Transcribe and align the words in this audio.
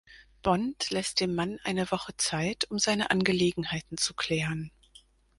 Bond 0.41 0.89
lässt 0.89 1.19
dem 1.19 1.35
Mann 1.35 1.59
eine 1.63 1.91
Woche 1.91 2.17
Zeit, 2.17 2.65
um 2.71 2.79
seine 2.79 3.11
Angelegenheiten 3.11 3.97
zu 3.97 4.15
klären. 4.15 4.71